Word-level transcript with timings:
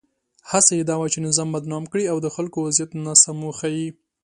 هڅه 0.51 0.71
یې 0.79 0.83
دا 0.89 0.95
وه 0.99 1.07
چې 1.13 1.19
نظام 1.27 1.49
بدنام 1.55 1.83
کړي 1.91 2.05
او 2.11 2.17
د 2.21 2.27
خلکو 2.35 2.57
وضعیت 2.67 2.91
ناسم 3.05 3.37
وښيي. 3.43 3.89